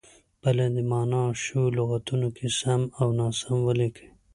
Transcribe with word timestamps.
په 0.41 0.49
لاندې 0.57 0.81
معنا 0.91 1.23
شوو 1.43 1.75
لغتونو 1.77 2.27
کې 2.37 2.47
سم 2.59 2.81
او 2.99 3.07
ناسم 3.19 3.57
ولیکئ. 3.67 4.07